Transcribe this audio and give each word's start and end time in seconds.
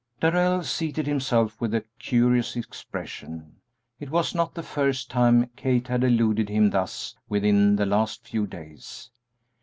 Darrell 0.19 0.63
seated 0.63 1.05
himself 1.05 1.61
with 1.61 1.75
a 1.75 1.85
curious 1.99 2.55
expression. 2.55 3.57
It 3.99 4.09
was 4.09 4.33
not 4.33 4.55
the 4.55 4.63
first 4.63 5.11
time 5.11 5.51
Kate 5.55 5.87
had 5.87 6.03
eluded 6.03 6.49
him 6.49 6.71
thus 6.71 7.13
within 7.29 7.75
the 7.75 7.85
last 7.85 8.27
few 8.27 8.47
days. 8.47 9.11